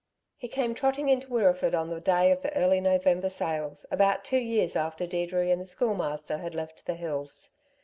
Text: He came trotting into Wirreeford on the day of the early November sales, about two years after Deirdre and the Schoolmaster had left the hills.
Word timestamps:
He 0.35 0.47
came 0.47 0.73
trotting 0.73 1.09
into 1.09 1.27
Wirreeford 1.27 1.75
on 1.75 1.91
the 1.91 2.01
day 2.01 2.31
of 2.31 2.41
the 2.41 2.51
early 2.55 2.81
November 2.81 3.29
sales, 3.29 3.85
about 3.91 4.23
two 4.23 4.39
years 4.39 4.75
after 4.75 5.05
Deirdre 5.05 5.49
and 5.51 5.61
the 5.61 5.65
Schoolmaster 5.67 6.39
had 6.39 6.55
left 6.55 6.87
the 6.87 6.95
hills. 6.95 7.51